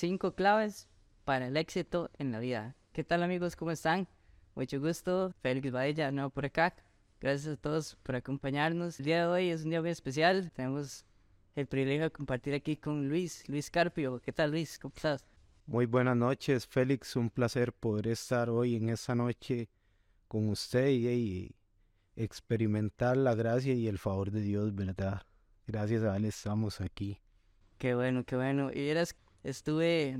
[0.00, 0.88] cinco claves
[1.26, 2.74] para el éxito en la vida.
[2.94, 3.54] ¿Qué tal amigos?
[3.54, 4.08] ¿Cómo están?
[4.54, 5.34] Mucho gusto.
[5.42, 6.74] Félix Badilla, nuevo por acá.
[7.20, 8.98] Gracias a todos por acompañarnos.
[8.98, 10.50] El día de hoy es un día muy especial.
[10.52, 11.04] Tenemos
[11.54, 14.20] el privilegio de compartir aquí con Luis, Luis Carpio.
[14.20, 14.78] ¿Qué tal Luis?
[14.78, 15.26] ¿Cómo estás?
[15.66, 17.14] Muy buenas noches, Félix.
[17.16, 19.68] Un placer poder estar hoy en esta noche
[20.28, 21.54] con usted y,
[22.16, 25.20] experimentar la gracia y el favor de Dios, ¿verdad?
[25.66, 27.20] Gracias a Él estamos aquí.
[27.76, 28.70] Qué bueno, qué bueno.
[28.72, 30.18] Y eras, estuve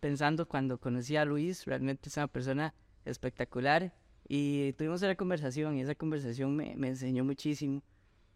[0.00, 3.92] pensando cuando conocí a Luis, realmente es una persona espectacular
[4.28, 7.82] y tuvimos una conversación y esa conversación me, me enseñó muchísimo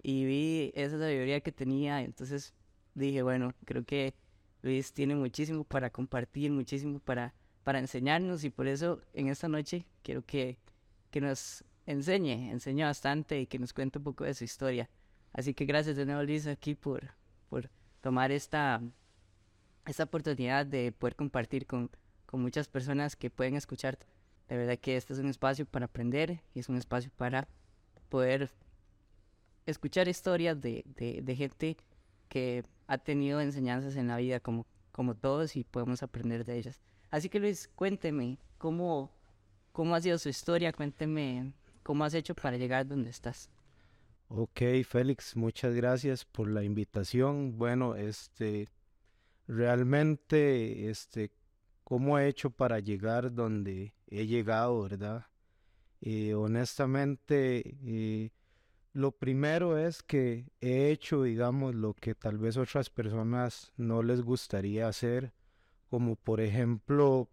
[0.03, 2.55] y vi esa sabiduría que tenía, entonces
[2.95, 4.15] dije, bueno, creo que
[4.63, 7.35] Luis tiene muchísimo para compartir, muchísimo para,
[7.65, 10.59] para enseñarnos y por eso en esta noche quiero que,
[11.11, 14.89] que nos enseñe, enseñe bastante y que nos cuente un poco de su historia.
[15.33, 17.15] Así que gracias de nuevo Luis aquí por,
[17.49, 18.83] por tomar esta,
[19.89, 21.91] esta oportunidad de poder compartir con,
[22.27, 23.99] con muchas personas que pueden escuchar.
[24.49, 27.49] De verdad que este es un espacio para aprender y es un espacio para
[28.09, 28.51] poder
[29.67, 31.77] escuchar historias de, de, de gente
[32.29, 36.81] que ha tenido enseñanzas en la vida como, como todos y podemos aprender de ellas.
[37.11, 39.11] Así que Luis, cuénteme cómo,
[39.73, 43.51] cómo ha sido su historia, cuénteme cómo has hecho para llegar donde estás.
[44.29, 47.57] Ok, Félix, muchas gracias por la invitación.
[47.57, 48.69] Bueno, este,
[49.49, 51.33] realmente, este,
[51.83, 55.27] cómo he hecho para llegar donde he llegado, ¿verdad?
[56.01, 58.31] Eh, honestamente, eh,
[58.93, 64.23] lo primero es que he hecho, digamos, lo que tal vez otras personas no les
[64.23, 65.33] gustaría hacer,
[65.91, 67.29] como por ejemplo,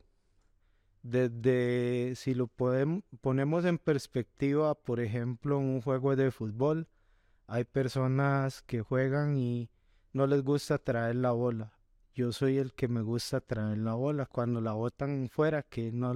[1.04, 6.88] desde, si lo podemos, ponemos en perspectiva, por ejemplo, en un juego de fútbol,
[7.48, 9.70] hay personas que juegan y
[10.14, 11.75] no les gusta traer la bola.
[12.16, 16.14] Yo soy el que me gusta traer la bola cuando la botan fuera, que no...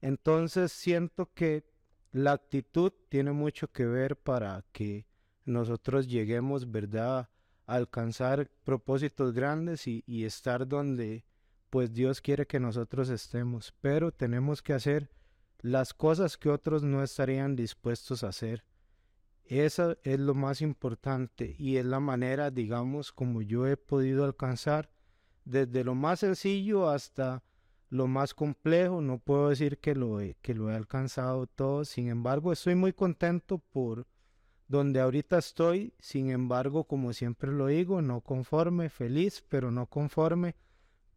[0.00, 1.64] Entonces siento que
[2.10, 5.06] la actitud tiene mucho que ver para que
[5.44, 7.30] nosotros lleguemos, ¿verdad?,
[7.66, 11.24] a alcanzar propósitos grandes y, y estar donde
[11.70, 13.72] pues Dios quiere que nosotros estemos.
[13.80, 15.12] Pero tenemos que hacer
[15.60, 18.64] las cosas que otros no estarían dispuestos a hacer.
[19.44, 24.90] Eso es lo más importante y es la manera, digamos, como yo he podido alcanzar
[25.44, 27.42] desde lo más sencillo hasta
[27.88, 32.08] lo más complejo, no puedo decir que lo he, que lo he alcanzado todo, sin
[32.08, 34.06] embargo estoy muy contento por
[34.68, 40.54] donde ahorita estoy, sin embargo como siempre lo digo, no conforme, feliz, pero no conforme,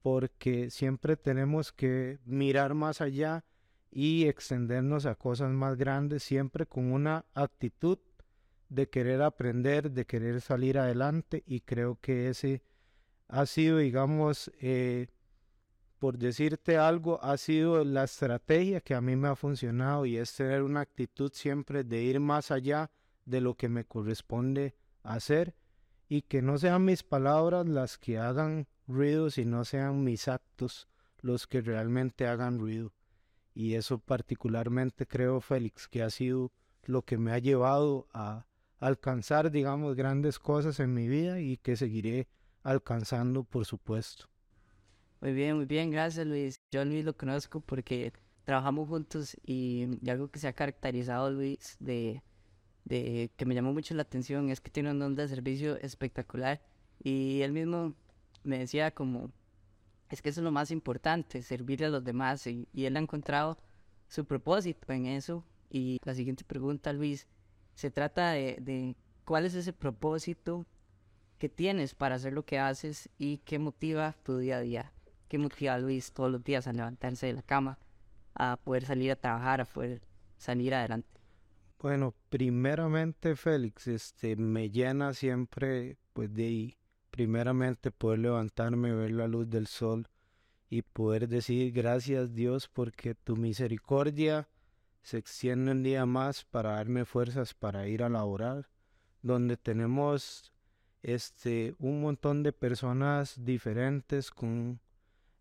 [0.01, 3.45] porque siempre tenemos que mirar más allá
[3.91, 7.99] y extendernos a cosas más grandes, siempre con una actitud
[8.69, 12.63] de querer aprender, de querer salir adelante y creo que ese
[13.27, 15.07] ha sido, digamos, eh,
[15.99, 20.35] por decirte algo, ha sido la estrategia que a mí me ha funcionado y es
[20.35, 22.91] tener una actitud siempre de ir más allá
[23.25, 25.55] de lo que me corresponde hacer
[26.09, 30.87] y que no sean mis palabras las que hagan ruido, sino sean mis actos
[31.21, 32.91] los que realmente hagan ruido.
[33.55, 36.51] Y eso particularmente creo, Félix, que ha sido
[36.83, 38.45] lo que me ha llevado a
[38.79, 42.27] alcanzar, digamos, grandes cosas en mi vida y que seguiré
[42.63, 44.25] alcanzando, por supuesto.
[45.21, 46.59] Muy bien, muy bien, gracias Luis.
[46.71, 48.11] Yo a Luis lo conozco porque
[48.43, 52.21] trabajamos juntos y, algo que se ha caracterizado Luis de,
[52.85, 56.61] de que me llamó mucho la atención es que tiene un don de servicio espectacular
[57.01, 57.93] y él mismo
[58.43, 59.31] me decía como
[60.09, 62.99] es que eso es lo más importante, servir a los demás y, y él ha
[62.99, 63.57] encontrado
[64.07, 67.27] su propósito en eso y la siguiente pregunta Luis
[67.73, 70.65] se trata de, de cuál es ese propósito
[71.43, 74.93] que tienes para hacer lo que haces y qué motiva tu día a día.
[75.27, 77.77] ¿Qué motiva a Luis todos los días a levantarse de la cama,
[78.33, 80.01] a poder salir a trabajar, a poder
[80.37, 81.19] salir adelante?
[81.79, 86.77] Bueno, primeramente, Félix, este, me llena siempre, pues, de
[87.11, 90.07] primeramente poder levantarme, ver la luz del sol
[90.69, 94.47] y poder decir gracias Dios porque tu misericordia
[95.01, 98.69] se extiende un día más para darme fuerzas para ir a laborar,
[99.21, 100.52] donde tenemos
[101.03, 104.79] este un montón de personas diferentes con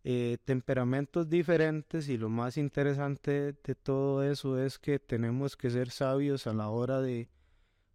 [0.05, 5.91] eh, temperamentos diferentes y lo más interesante de todo eso es que tenemos que ser
[5.91, 7.29] sabios a la hora de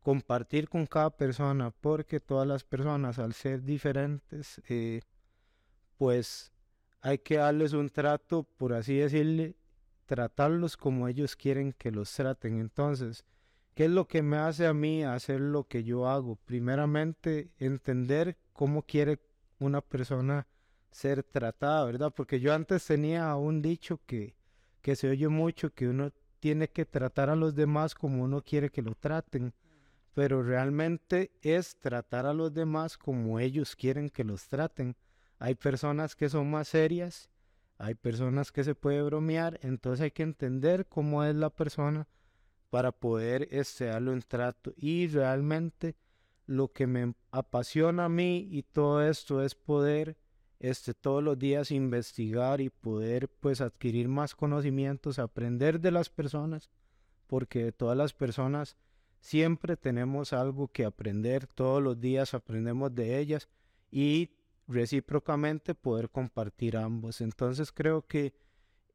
[0.01, 5.01] compartir con cada persona porque todas las personas al ser diferentes eh,
[5.97, 6.53] pues
[7.01, 9.57] hay que darles un trato por así decirle
[10.07, 12.59] tratarlos como ellos quieren que los traten.
[12.59, 13.23] Entonces
[13.77, 16.35] ¿Qué es lo que me hace a mí hacer lo que yo hago?
[16.45, 19.19] Primeramente, entender cómo quiere
[19.59, 20.47] una persona
[20.89, 22.11] ser tratada, ¿verdad?
[22.11, 24.35] Porque yo antes tenía un dicho que,
[24.81, 28.71] que se oye mucho, que uno tiene que tratar a los demás como uno quiere
[28.71, 29.53] que lo traten,
[30.15, 34.95] pero realmente es tratar a los demás como ellos quieren que los traten.
[35.37, 37.29] Hay personas que son más serias,
[37.77, 42.07] hay personas que se puede bromear, entonces hay que entender cómo es la persona
[42.69, 44.73] para poder este, darle un trato.
[44.77, 45.95] Y realmente
[46.45, 50.17] lo que me apasiona a mí y todo esto es poder
[50.59, 56.69] este, todos los días investigar y poder pues adquirir más conocimientos, aprender de las personas,
[57.27, 58.75] porque de todas las personas
[59.19, 63.49] siempre tenemos algo que aprender, todos los días aprendemos de ellas
[63.91, 64.31] y
[64.67, 67.21] recíprocamente poder compartir ambos.
[67.21, 68.33] Entonces creo que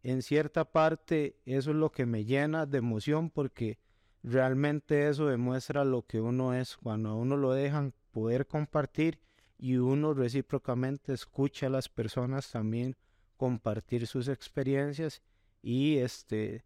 [0.03, 3.79] en cierta parte eso es lo que me llena de emoción porque
[4.23, 9.21] realmente eso demuestra lo que uno es cuando a uno lo dejan poder compartir
[9.59, 12.97] y uno recíprocamente escucha a las personas también
[13.37, 15.23] compartir sus experiencias
[15.63, 16.65] y este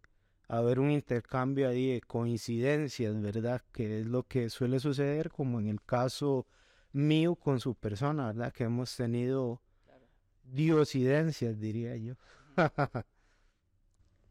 [0.49, 3.63] haber un intercambio ahí de coincidencias, ¿verdad?
[3.73, 6.47] Que es lo que suele suceder como en el caso
[6.93, 8.53] mío con su persona, ¿verdad?
[8.53, 9.61] Que hemos tenido
[10.45, 12.15] diosidencias, diría yo.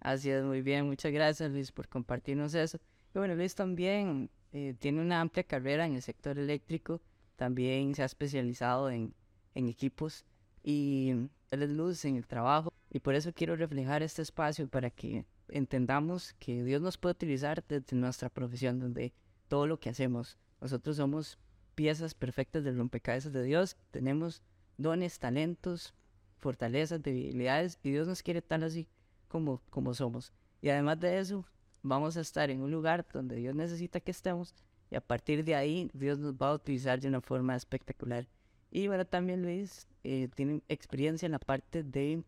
[0.06, 0.86] Así es, muy bien.
[0.86, 2.78] Muchas gracias, Luis, por compartirnos eso.
[3.16, 7.02] Y bueno, Luis también eh, tiene una amplia carrera en el sector eléctrico.
[7.36, 9.16] También se ha especializado en,
[9.56, 10.24] en equipos
[10.62, 11.10] y
[11.50, 12.72] él es luz en el trabajo.
[12.92, 17.64] Y por eso quiero reflejar este espacio para que entendamos que Dios nos puede utilizar
[17.68, 19.12] desde nuestra profesión, donde
[19.48, 21.40] todo lo que hacemos, nosotros somos
[21.74, 23.76] piezas perfectas del rompecabezas de Dios.
[23.90, 24.44] Tenemos
[24.78, 25.96] dones, talentos,
[26.38, 28.88] fortalezas, debilidades y Dios nos quiere tal así
[29.36, 30.32] como, como somos.
[30.62, 31.44] Y además de eso,
[31.84, 34.56] vamos a estar en un lugar donde Dios necesita que estemos
[34.90, 38.30] y a partir de ahí Dios nos va a utilizar de una forma espectacular.
[38.72, 42.24] Y bueno, también Luis eh, tiene experiencia en la parte de,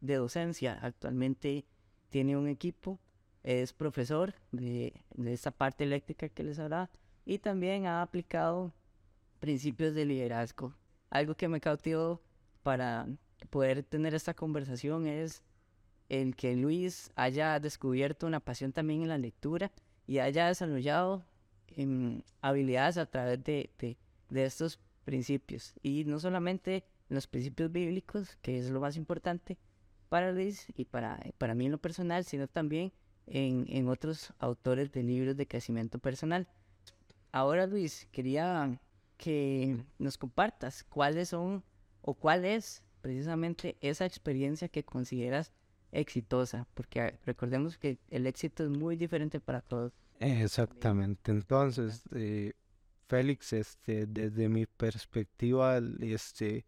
[0.00, 0.78] de docencia.
[0.80, 1.66] Actualmente
[2.08, 2.98] tiene un equipo,
[3.42, 6.88] es profesor de, de esta parte eléctrica que les hablaba
[7.26, 8.72] y también ha aplicado
[9.40, 10.72] principios de liderazgo.
[11.10, 12.22] Algo que me cautivó
[12.62, 13.06] para
[13.50, 15.42] poder tener esta conversación es
[16.08, 19.72] el que Luis haya descubierto una pasión también en la lectura
[20.06, 21.24] y haya desarrollado
[21.68, 25.74] em, habilidades a través de, de, estos principios.
[25.82, 29.58] Y no solamente los principios bíblicos, que es lo más importante
[30.08, 32.92] para Luis y para, para mí en lo personal, sino también
[33.26, 36.46] en, en otros autores de libros de crecimiento personal.
[37.32, 38.80] Ahora Luis, quería
[39.16, 41.64] que nos compartas cuáles son
[42.02, 45.52] o cuál es precisamente esa experiencia que consideras
[45.92, 49.92] exitosa, porque ah, recordemos que el éxito es muy diferente para todos.
[50.20, 51.30] Exactamente.
[51.30, 52.54] Entonces, eh,
[53.08, 56.66] Félix, este, desde mi perspectiva, este,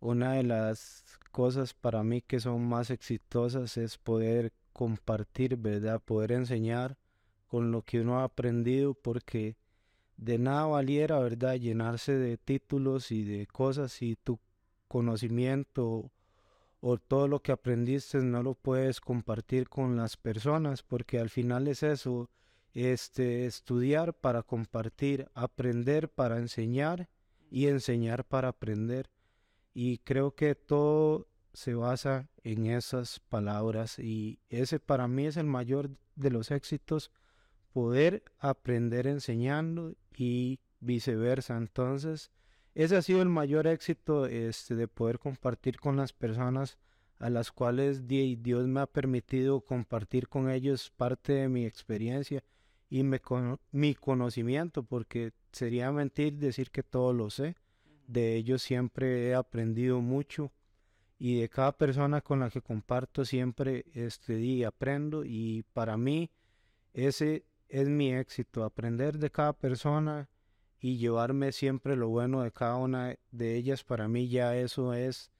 [0.00, 6.02] una de las cosas para mí que son más exitosas es poder compartir, ¿verdad?
[6.02, 6.98] Poder enseñar
[7.46, 9.56] con lo que uno ha aprendido, porque
[10.16, 11.54] de nada valiera, ¿verdad?
[11.56, 14.38] Llenarse de títulos y de cosas si tu
[14.88, 16.10] conocimiento
[16.86, 21.66] o todo lo que aprendiste no lo puedes compartir con las personas porque al final
[21.66, 22.28] es eso,
[22.74, 27.08] este, estudiar para compartir, aprender para enseñar
[27.50, 29.08] y enseñar para aprender.
[29.72, 35.46] Y creo que todo se basa en esas palabras y ese para mí es el
[35.46, 37.10] mayor de los éxitos,
[37.72, 41.56] poder aprender enseñando y viceversa.
[41.56, 42.30] Entonces,
[42.74, 46.76] ese ha sido el mayor éxito este, de poder compartir con las personas
[47.18, 52.42] a las cuales Dios me ha permitido compartir con ellos parte de mi experiencia
[52.90, 57.56] y mi conocimiento, porque sería mentir decir que todo lo sé.
[58.06, 60.52] De ellos siempre he aprendido mucho
[61.18, 66.30] y de cada persona con la que comparto siempre este, y aprendo y para mí
[66.92, 70.28] ese es mi éxito, aprender de cada persona
[70.78, 75.30] y llevarme siempre lo bueno de cada una de ellas, para mí ya eso es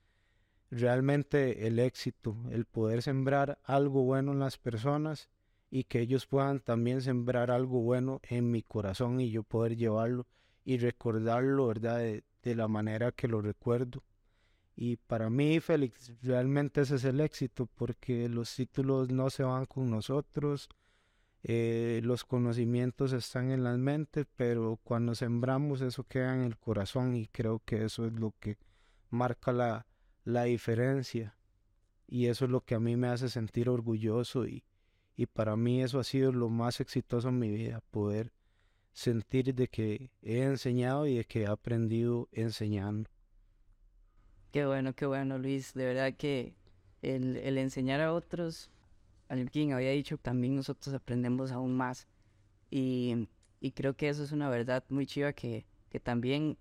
[0.75, 5.31] realmente el éxito, el poder sembrar algo bueno en las personas
[5.71, 10.27] y que ellos puedan también sembrar algo bueno en mi corazón y yo poder llevarlo
[10.65, 11.99] y recordarlo, ¿verdad?
[11.99, 14.03] De, la manera que lo recuerdo.
[14.77, 19.65] Y para mí, Félix, realmente ese es el éxito porque los títulos no se van
[19.65, 20.69] con nosotros,
[21.43, 27.17] eh, los conocimientos están en las mentes, pero cuando sembramos eso queda en el corazón
[27.17, 28.59] y creo que eso es lo que
[29.09, 29.87] marca la,
[30.25, 31.37] la diferencia
[32.07, 34.65] y eso es lo que a mí me hace sentir orgulloso y,
[35.17, 38.33] y para mí eso ha sido lo más exitoso en mi vida, poder
[38.93, 43.11] sentir de que he enseñado y de que he aprendido enseñando.
[44.53, 45.75] Qué bueno, qué bueno, Luis.
[45.75, 46.55] De verdad que
[47.03, 48.71] el, el enseñar a otros,
[49.29, 52.07] alguien había dicho, también nosotros aprendemos aún más.
[52.71, 53.29] Y,
[53.61, 56.57] y creo que eso es una verdad muy chiva que, que también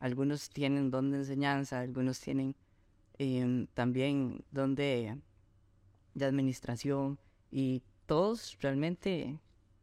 [0.00, 2.56] algunos tienen don de enseñanza, algunos tienen
[3.18, 5.18] em, también don de,
[6.14, 7.18] de administración
[7.50, 9.38] y todos realmente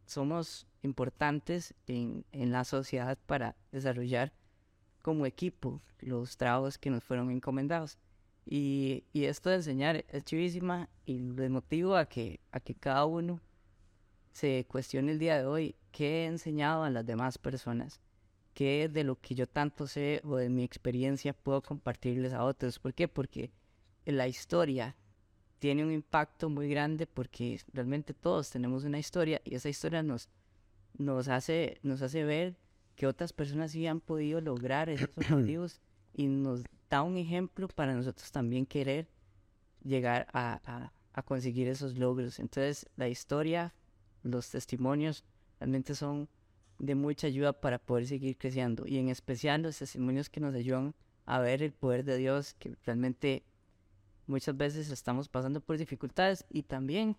[0.05, 4.33] somos importantes en, en la sociedad para desarrollar
[5.01, 7.97] como equipo los trabajos que nos fueron encomendados.
[8.45, 13.05] Y, y esto de enseñar es chivísima y les motivo a que, a que cada
[13.05, 13.39] uno
[14.31, 18.01] se cuestione el día de hoy qué he enseñado a las demás personas,
[18.53, 22.79] qué de lo que yo tanto sé o de mi experiencia puedo compartirles a otros.
[22.79, 23.07] ¿Por qué?
[23.07, 23.51] Porque
[24.05, 24.95] la historia
[25.59, 30.29] tiene un impacto muy grande porque realmente todos tenemos una historia y esa historia nos,
[30.97, 32.57] nos, hace, nos hace ver
[32.95, 35.79] que otras personas sí han podido lograr esos objetivos
[36.13, 39.07] y nos da un ejemplo para nosotros también querer
[39.83, 42.39] llegar a, a, conseguir esos logros.
[42.39, 43.73] Entonces la historia,
[44.21, 45.23] los testimonios
[45.59, 46.27] realmente son
[46.85, 50.93] de mucha ayuda para poder seguir creciendo y en especial los testimonios que nos ayudan
[51.25, 53.43] a ver el poder de Dios que realmente
[54.27, 57.15] muchas veces estamos pasando por dificultades y también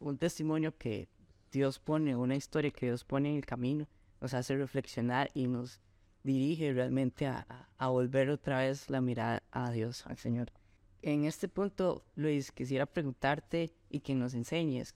[0.00, 1.08] un testimonio que
[1.50, 3.88] Dios pone, una historia que Dios pone en el camino
[4.20, 5.80] nos hace reflexionar y nos
[6.22, 10.52] dirige realmente a, a, volver otra vez la mirada a Dios, al Señor.
[11.00, 14.92] En este punto, Luis, quisiera preguntarte y que nos enseñes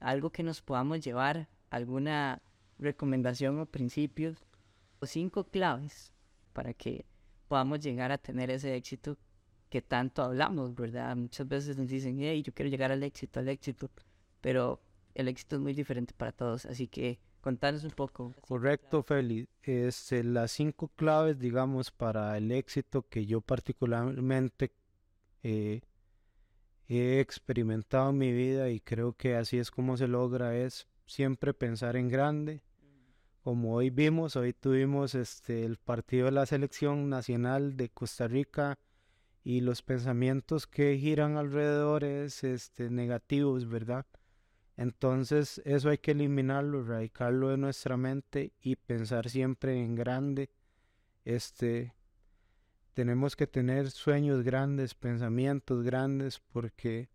[0.00, 2.42] algo que nos podamos llevar, alguna
[2.78, 4.44] recomendación o principios
[5.00, 6.12] o cinco claves
[6.52, 7.04] para que
[7.48, 9.16] podamos llegar a tener ese éxito
[9.68, 11.16] que tanto hablamos, ¿verdad?
[11.16, 13.90] Muchas veces nos dicen, hey, yo quiero llegar al éxito, al éxito,
[14.40, 14.80] pero
[15.14, 18.32] el éxito es muy diferente para todos, así que Contanos un poco.
[18.40, 19.46] Correcto, Feli.
[19.62, 24.72] Este, las cinco claves, digamos, para el éxito que yo particularmente
[25.42, 25.82] eh,
[26.88, 31.54] he experimentado en mi vida y creo que así es como se logra es siempre
[31.54, 32.62] pensar en grande.
[33.42, 38.78] Como hoy vimos, hoy tuvimos este el partido de la selección nacional de Costa Rica
[39.42, 44.06] y los pensamientos que giran alrededor es este negativos, ¿verdad?
[44.76, 50.50] Entonces eso hay que eliminarlo, radicarlo de nuestra mente y pensar siempre en grande.
[51.24, 51.94] Este,
[52.94, 57.08] tenemos que tener sueños grandes, pensamientos grandes, porque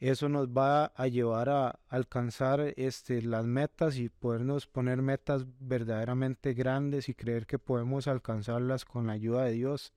[0.00, 6.54] eso nos va a llevar a alcanzar este, las metas y podernos poner metas verdaderamente
[6.54, 9.92] grandes y creer que podemos alcanzarlas con la ayuda de Dios.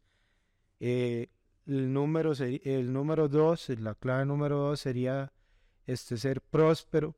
[0.81, 1.29] Eh,
[1.65, 5.31] el, número el número dos, la clave número dos sería
[5.85, 7.15] este, ser próspero,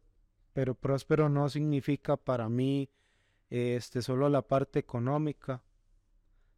[0.54, 2.92] pero próspero no significa para mí
[3.50, 5.64] este, solo la parte económica,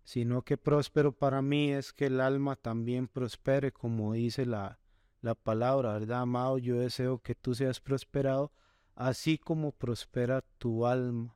[0.04, 4.78] sino que próspero para mí es que el alma también prospere, como dice la,
[5.22, 6.58] la palabra, ¿verdad, amado?
[6.58, 8.52] Yo deseo que tú seas prosperado,
[8.96, 11.36] así como prospera tu alma.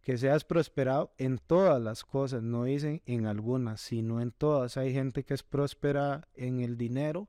[0.00, 4.76] Que seas prosperado en todas las cosas, no dicen en algunas, sino en todas.
[4.76, 7.28] Hay gente que es próspera en el dinero,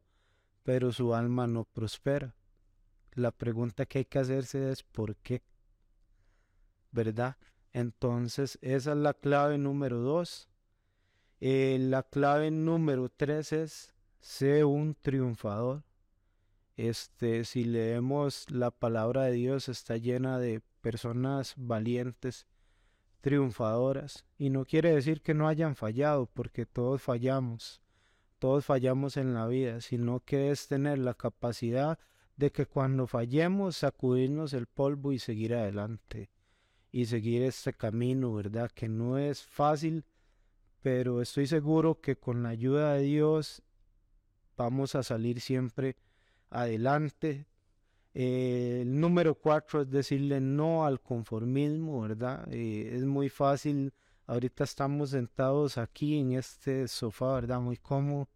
[0.64, 2.36] pero su alma no prospera
[3.20, 5.44] la pregunta que hay que hacerse es ¿por qué?
[6.92, 7.38] ¿Verdad?
[7.72, 10.50] Entonces, esa es la clave número dos.
[11.40, 15.84] Eh, la clave número tres es sé un triunfador.
[16.78, 22.48] Este, si leemos la palabra de Dios, está llena de personas valientes,
[23.22, 24.26] triunfadoras.
[24.38, 27.82] Y no quiere decir que no hayan fallado, porque todos fallamos.
[28.40, 32.00] Todos fallamos en la vida, sino que es tener la capacidad
[32.38, 36.30] de que cuando fallemos sacudirnos el polvo y seguir adelante
[36.90, 38.72] y seguir este camino, ¿verdad?
[38.72, 40.06] Que no es fácil,
[40.82, 43.62] pero estoy seguro que con la ayuda de Dios
[44.64, 45.96] vamos a salir siempre
[46.50, 47.48] adelante.
[48.14, 52.48] Eh, el número cuatro es decirle no al conformismo, ¿verdad?
[52.52, 53.94] Eh, es muy fácil,
[54.28, 57.62] ahorita estamos sentados aquí en este sofá, ¿verdad?
[57.62, 58.28] Muy cómodo,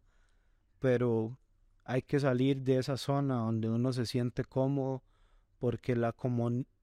[0.80, 1.38] pero
[1.84, 5.04] hay que salir de esa zona donde uno se siente cómodo
[5.60, 6.16] porque la,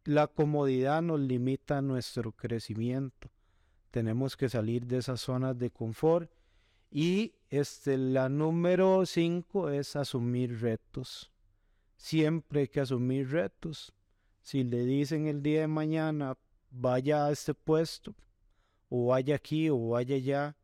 [0.04, 3.30] la comodidad nos limita nuestro crecimiento.
[3.90, 6.30] Tenemos que salir de esas zonas de confort.
[6.90, 11.30] Y este, la número cinco es asumir retos.
[11.96, 13.92] Siempre hay que asumir retos.
[14.42, 16.36] Si le dicen el día de mañana,
[16.70, 18.14] vaya a este puesto,
[18.88, 20.56] o vaya aquí, o vaya allá,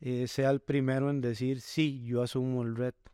[0.00, 3.12] eh, sea el primero en decir, sí, yo asumo el reto.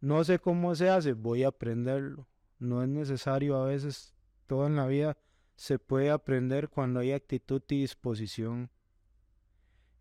[0.00, 2.26] No sé cómo se hace, voy a aprenderlo.
[2.58, 4.14] No es necesario a veces,
[4.46, 5.16] todo en la vida
[5.56, 8.70] se puede aprender cuando hay actitud y disposición.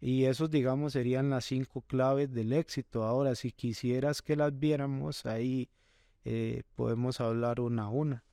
[0.01, 3.03] Y esos, digamos, serían las cinco claves del éxito.
[3.03, 5.69] Ahora, si quisieras que las viéramos, ahí
[6.23, 8.23] eh, podemos hablar una a una.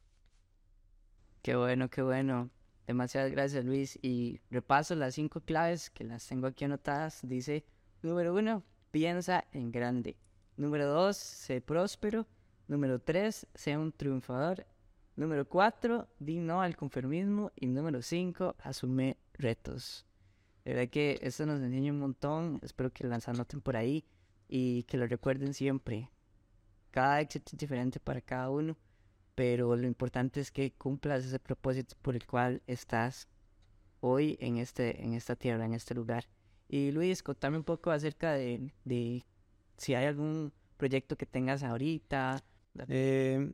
[1.43, 2.51] Qué bueno, qué bueno.
[2.87, 3.99] Demasiadas gracias, Luis.
[4.01, 7.21] Y repaso las cinco claves que las tengo aquí anotadas.
[7.23, 7.65] Dice,
[8.03, 10.17] número uno, piensa en grande.
[10.57, 12.27] Número dos, sé próspero.
[12.69, 14.67] Número tres, sea un triunfador.
[15.17, 17.51] Número cuatro, di no al conformismo.
[17.57, 20.07] Y número cinco, asume retos.
[20.67, 22.59] De verdad que esto nos enseña un montón.
[22.61, 24.05] Espero que las anoten por ahí
[24.49, 26.11] y que lo recuerden siempre.
[26.91, 28.77] Cada éxito es diferente para cada uno,
[29.37, 33.29] pero lo importante es que cumplas ese propósito por el cual estás
[34.01, 36.25] hoy en, este, en esta tierra, en este lugar.
[36.69, 39.25] Y Luis, contame un poco acerca de, de
[39.77, 42.43] si hay algún proyecto que tengas ahorita.
[42.89, 43.53] Eh,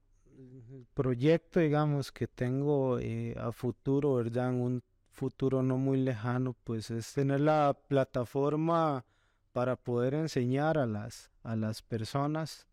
[0.94, 4.54] proyecto, digamos, que tengo eh, a futuro, ¿verdad?
[4.54, 9.04] un futuro no muy lejano, pues es tener la plataforma
[9.52, 12.66] para poder enseñar a las, a las personas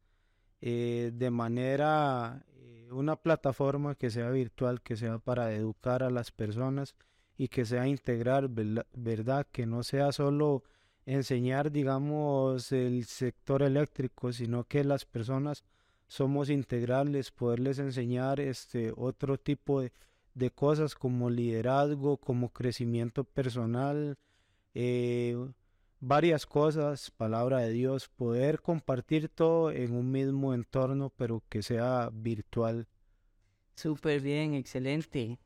[0.61, 6.31] eh, de manera, eh, una plataforma que sea virtual, que sea para educar a las
[6.31, 6.95] personas
[7.37, 9.47] y que sea integrar, ¿verdad?
[9.51, 10.63] Que no sea solo
[11.05, 15.63] enseñar, digamos, el sector eléctrico, sino que las personas
[16.07, 19.93] somos integrales, poderles enseñar este otro tipo de,
[20.33, 24.17] de cosas como liderazgo, como crecimiento personal,
[24.73, 25.35] eh,
[25.99, 32.09] varias cosas, palabra de Dios, poder compartir todo en un mismo entorno, pero que sea
[32.13, 32.87] virtual.
[33.75, 35.39] Súper bien, excelente,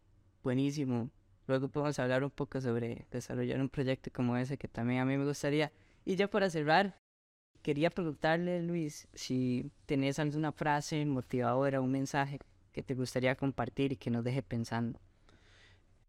[0.44, 1.10] buenísimo.
[1.48, 5.18] Luego podemos hablar un poco sobre desarrollar un proyecto como ese que también a mí
[5.18, 5.72] me gustaría.
[6.06, 6.98] Y ya para cerrar,
[7.62, 12.40] quería preguntarle, Luis, si tenés alguna frase motivadora, un mensaje
[12.74, 15.00] que te gustaría compartir y que nos deje pensando?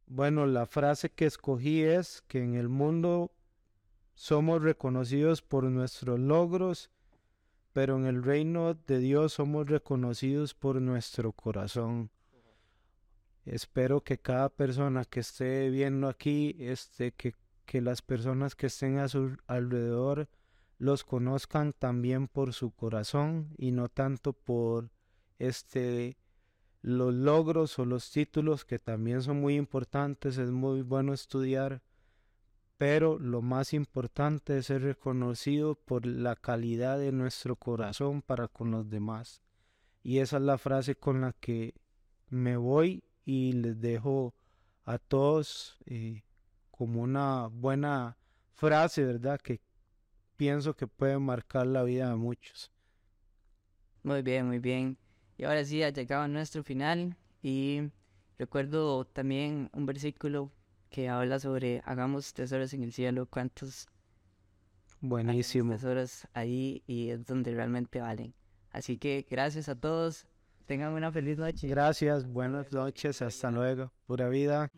[0.07, 3.31] Bueno, la frase que escogí es que en el mundo
[4.14, 6.90] somos reconocidos por nuestros logros,
[7.72, 12.11] pero en el reino de Dios somos reconocidos por nuestro corazón.
[13.44, 17.35] Espero que cada persona que esté viendo aquí, este, que,
[17.66, 20.29] que las personas que estén a su alrededor
[20.79, 24.90] los conozcan también por su corazón y no tanto por
[25.38, 26.16] este
[26.85, 31.81] los logros o los títulos que también son muy importantes, es muy bueno estudiar,
[32.77, 38.70] pero lo más importante es ser reconocido por la calidad de nuestro corazón para con
[38.70, 39.40] los demás.
[40.03, 41.73] Y esa es la frase con la que
[42.29, 44.35] me voy y les dejo
[44.85, 46.23] a todos eh,
[46.70, 48.18] como una buena
[48.53, 49.40] frase, ¿verdad?
[49.40, 49.62] Que
[50.37, 52.70] pienso que puede marcar la vida de muchos.
[54.03, 54.99] Muy bien, muy bien.
[55.37, 57.83] Y ahora sí, ha llegado a nuestro final y
[58.38, 60.51] recuerdo también un versículo
[60.90, 63.88] que habla sobre hagamos tesoros en el cielo, cuántos
[65.01, 65.73] Buenísimo.
[65.73, 68.33] tesoros ahí y es donde realmente valen.
[68.70, 70.27] Así que gracias a todos,
[70.66, 71.66] tengan una feliz noche.
[71.68, 74.70] Gracias, buenas noches, hasta luego, pura vida.